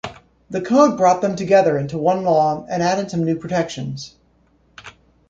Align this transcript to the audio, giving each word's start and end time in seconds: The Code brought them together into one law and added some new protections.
The 0.49 0.61
Code 0.61 0.97
brought 0.97 1.21
them 1.21 1.35
together 1.35 1.77
into 1.77 1.99
one 1.99 2.23
law 2.23 2.65
and 2.67 2.81
added 2.81 3.11
some 3.11 3.23
new 3.23 3.35
protections. 3.35 4.15